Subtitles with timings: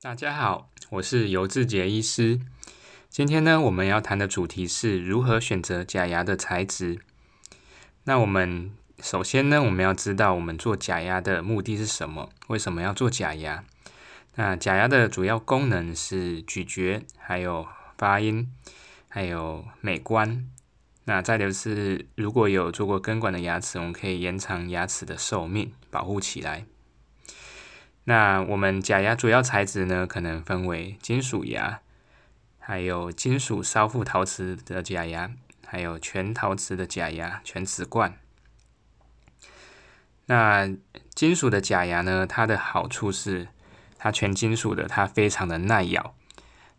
[0.00, 2.38] 大家好，我是尤志杰医师。
[3.08, 7.00] 今天呢，我们要谈的主题是如何选择假牙的材质。
[8.04, 12.30] 那我们首先呢，我们要知道我们做假牙的目的是什么？
[12.46, 13.64] 为什么要做假牙？
[14.36, 18.54] 那假牙的主要功能是咀嚼，还有发音，
[19.08, 20.46] 还有美观。
[21.06, 26.66] 那再就是，如果有做过根管的牙齿，我们可以延长牙齿的寿命，保护起来。
[28.08, 31.80] 那我们假牙主要材质呢，可能分为金属牙，
[32.58, 35.30] 还有金属烧附陶瓷的假牙，
[35.66, 38.18] 还有全陶瓷的假牙、全瓷冠。
[40.24, 40.70] 那
[41.14, 43.48] 金属的假牙呢，它的好处是
[43.98, 46.14] 它全金属的，它非常的耐咬。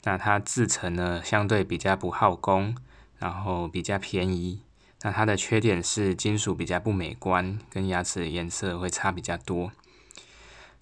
[0.06, 2.76] 那它制成呢，相对比较不耗工，
[3.20, 4.64] 然后比较便宜。
[5.04, 9.72] 那它的缺点是金属比较不美观，跟牙齿颜色会差比较多。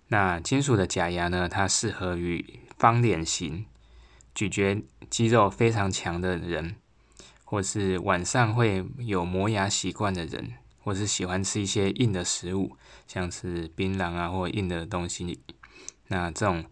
[0.09, 1.49] 那金属的假牙呢？
[1.49, 3.65] 它适合于方脸型、
[4.33, 6.77] 咀嚼肌肉非常强的人，
[7.43, 15.41] 或是晚上会有磨牙习惯的人，或是喜欢吃一些硬的食物，像是槟榔啊或硬的东西。
[16.07, 16.63] 那这种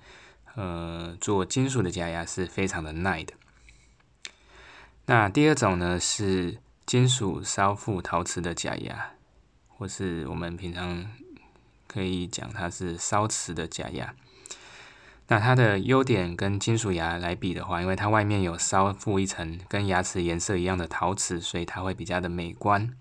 [0.56, 3.34] 呃做金属的假牙是非常的耐的。
[5.08, 9.12] 那第二种呢是金属烧附陶瓷的假牙，
[9.68, 11.06] 或是我们平常。
[11.96, 14.14] 可以讲它是烧瓷的假牙。
[15.30, 22.94] 那它的优点跟金属牙来比的话，因为它外面有烧附一层跟牙齿颜色一样的陶瓷，所以它会比较的美观。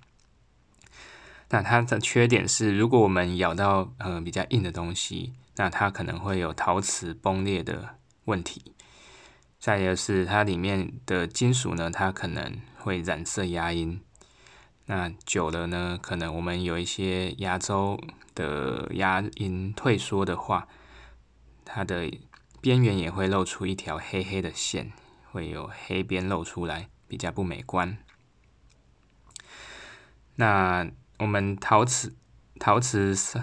[1.50, 8.72] 那它的缺点是，如果我们咬到呃比较硬的东西，那它可能会有陶瓷崩裂的问题。
[9.58, 13.98] 再一个是它里面的金属呢，它可能会染色牙龈。
[14.86, 17.98] 那久了呢，可能我们有一些牙周
[18.34, 20.68] 的牙龈退缩的话，
[21.64, 22.12] 它的
[22.60, 24.92] 边缘也会露出一条黑黑的线，
[25.32, 27.96] 会有黑边露出来，比较不美观。
[30.36, 30.86] 那
[31.18, 32.14] 我们陶瓷
[32.58, 33.40] 陶瓷烧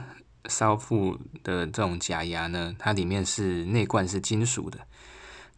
[0.48, 4.88] 烧附的这种假牙呢，它里面是内冠是金属的。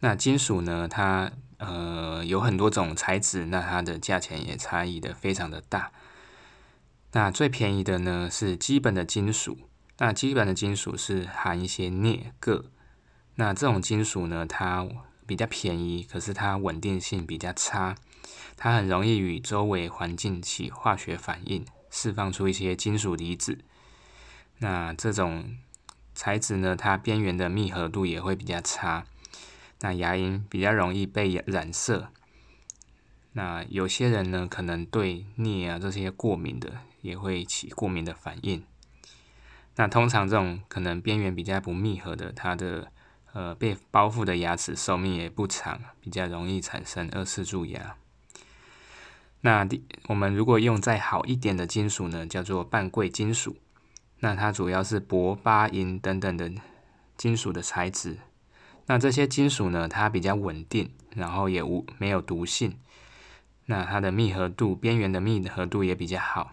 [0.00, 1.32] 那金属呢，它
[1.66, 5.90] 呃，有很多种材质，那它的价钱也差异的非常的大。
[7.12, 9.58] 那最便宜的呢是基本的金属，
[9.98, 12.64] 那基本的金属是含一些镍、铬。
[13.36, 14.86] 那这种金属呢，它
[15.26, 17.96] 比较便宜，可是它稳定性比较差，
[18.56, 23.58] 它很容易与周围环境起化学反应，释放出一些金属离子。
[24.58, 25.56] 那这种
[26.14, 29.06] 材质呢，它边缘的密合度也会比较差。
[29.84, 32.08] 那牙龈比较容易被染色，
[33.32, 38.64] 那有些人呢可能对镍啊这些过敏的，也会起过敏的反应。
[39.76, 42.90] 那通常这种可能边缘比较不密合的，它的
[43.34, 47.98] 呃被包覆的牙齿寿命也不长，比较容易产生二次蛀牙。
[49.42, 53.58] 那第我们如果用再好一点的金属呢，叫做半贵金属，
[54.20, 56.50] 那它主要是铂、钯、银等等的
[57.18, 58.20] 金属的材质。
[58.86, 62.78] 那这些金属呢，它比较稳定，然后也无没有毒性。
[63.66, 66.52] 那它的密合度，边缘的密合度也比较好。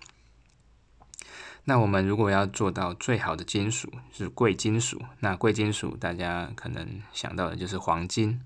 [1.65, 8.41] 那我们如果要做到最好的金属是贵金属，那贵金属大家可能想到的就是黄金。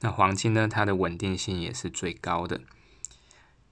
[0.00, 2.60] 那黄金呢，它的稳定性也是最高的。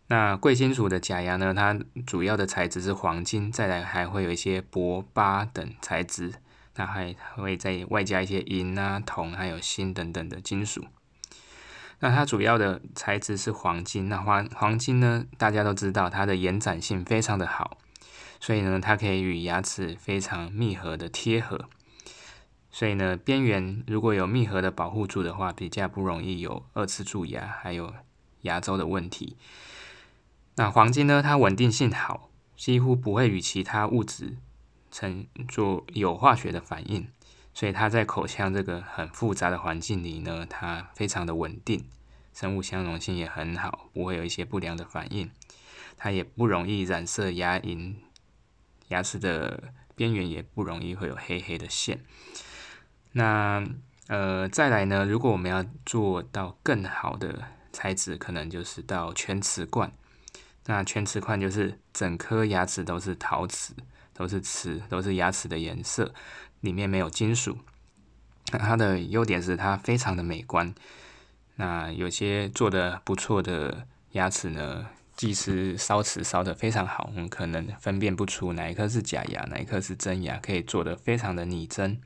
[0.07, 6.35] 那贵金属的假牙呢，它主要的材质是黄金，再来还会有一些铂、钯等材质。
[6.77, 10.85] 那还会再外加一些银啊、铜，还有锌等等的金属。
[12.01, 14.09] 那它主要的材质是黄金。
[14.09, 17.79] 那黄黄金呢，大家都知道它的延展性非常的好，
[18.41, 21.69] 所以呢，它可以与牙齿非常密合的贴合。
[22.71, 27.95] 所以呢，边缘如果有密合的保护住的话，比较不容易有二次蛀牙，还有
[28.43, 29.37] 牙周的问题。
[30.57, 34.37] 那黄金呢，它稳定性好，几乎不会与其他物质。
[34.95, 37.09] 成做有化学的反应，
[37.53, 41.85] 所以它在口腔这个很复杂的环境里呢，它非常的稳定，
[42.33, 45.29] 生物相容性也很好，不会有一些不良的反应，
[45.97, 47.97] 它也不容易染色牙龈，
[48.87, 52.05] 牙齿的边缘也不容易会有黑黑的线。
[53.11, 53.67] 那
[54.07, 57.43] 呃再来呢，如果我们要做到更好的
[57.73, 59.93] 材质，可能就是到全瓷冠。
[60.67, 63.75] 那全瓷冠就是整颗牙齿都是陶瓷。
[64.17, 66.15] 都是瓷，都是牙齿的颜色，
[66.61, 67.59] 里面没有金属。
[68.53, 70.73] 那它的优点是它非常的美观。
[71.57, 82.01] 那有些做的不错的牙齿呢，技师烧瓷烧的非常好，我们可能分辨不出哪一颗是假牙，哪一颗是真牙，可以做的非常的拟真。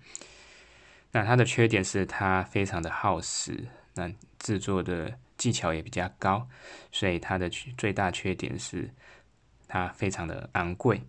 [1.13, 6.49] 那它的缺点是它非常的耗时，那制作的技巧也比较高，
[6.93, 8.93] 所以它的最大缺点是
[9.67, 11.00] 它非常的昂贵。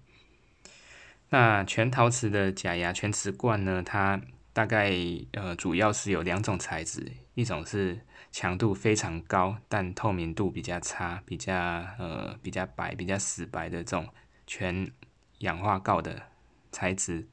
[1.32, 4.22] 那全陶瓷的假牙全瓷冠呢，它
[4.54, 4.94] 大概
[5.34, 8.00] 呃主要是有两种材质，一种是
[8.32, 14.08] 强度非常高但透明度比较差，比较呃比较白、比较死白的这种
[14.48, 14.92] 全
[15.40, 16.24] 氧化锆的
[16.72, 17.28] 材质。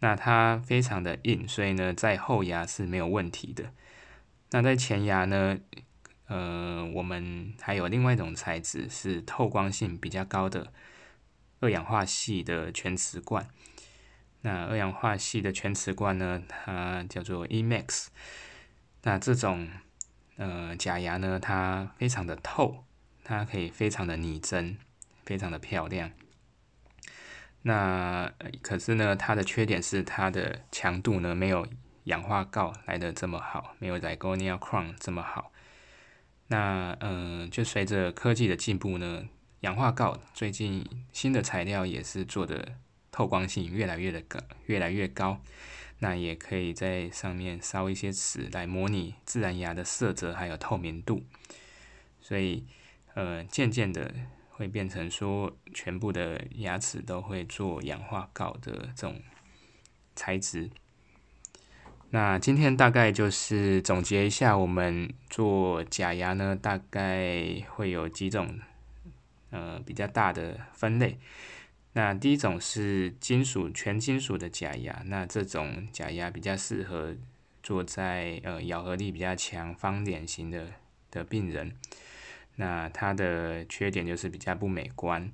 [0.00, 3.72] 那它非常的硬，所以呢，在后牙是没有问题的。
[4.52, 5.58] 那在前牙呢，
[6.26, 10.72] 呃，我们还有另外一种材质是透光性比较高的
[11.60, 13.48] 二氧化系的全瓷冠。
[14.42, 18.06] 那二氧化系的全瓷冠呢，它叫做 Emax。
[19.02, 19.68] 那这种
[20.36, 22.84] 呃假牙呢，它非常的透，
[23.22, 24.78] 它可以非常的拟真，
[25.24, 26.10] 非常的漂亮。
[27.62, 28.32] 那
[28.62, 31.66] 可是呢，它的缺点是它的强度呢没有
[32.10, 35.52] 氧化锆来的这么好，没有 Zirconia Crown 这么好。
[36.48, 39.28] 那嗯，就随着科技的进步呢，
[39.60, 42.76] 氧化锆最近新的材料也是做的
[43.12, 45.40] 透光性越来越的高，越来越高。
[46.00, 51.22] 那也可以在上面烧一些瓷来模拟自然牙的色泽还有透明度。
[52.20, 52.66] 所以
[53.14, 54.12] 呃，渐渐的。
[54.60, 59.22] 会变成说，全部的牙齿都会做氧化锆的这种
[60.14, 60.68] 材质。
[62.12, 68.58] 那今天大概就是总结一下，我们做假牙呢，大概会有几种
[69.50, 71.18] 呃比较大的分类。
[71.92, 77.14] 那第一种是金属全金属的假牙，那这种假牙比较适合
[77.62, 80.66] 做在呃咬合力比较强、方脸型的
[81.12, 81.76] 的病人。
[82.56, 85.30] 那它的缺点就是比较不美观。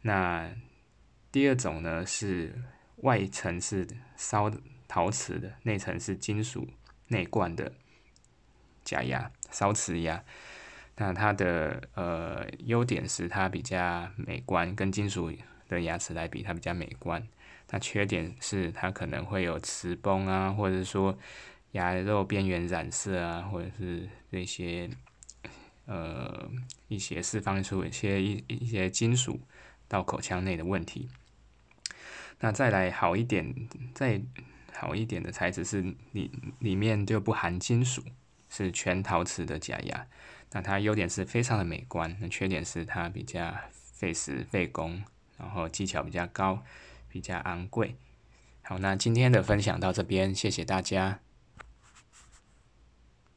[0.00, 0.50] 那
[1.30, 2.54] 第二种呢是
[2.96, 3.86] 外层是
[4.16, 4.50] 烧
[4.92, 6.68] 陶瓷的，内层是金属
[7.08, 7.72] 内冠的
[8.84, 10.22] 假牙烧瓷牙。
[10.96, 15.32] 那它的呃优点是它比较美观，跟金属
[15.66, 17.26] 的牙齿来比，它比较美观。
[17.70, 21.16] 那缺点是它可能会有瓷崩啊，或者说
[21.70, 24.90] 牙肉边缘染色啊，或者是这些。
[25.84, 26.48] 呃，
[26.86, 29.40] 一些释放出一些一一些金属
[29.88, 31.08] 到口腔内的问题。
[32.38, 33.52] 那再来好一点，
[33.92, 34.22] 再
[34.72, 35.82] 好一点的材质是
[36.12, 38.02] 里里面就不含金属，
[38.48, 40.06] 是全陶瓷的假牙。
[40.50, 45.02] 那它优点是非常的美观，那缺点是它比较费时费工，
[45.38, 46.62] 然后技巧比较高，
[47.08, 47.96] 比较昂贵。
[48.62, 51.20] 好，那今天的分享到这边，谢谢大家。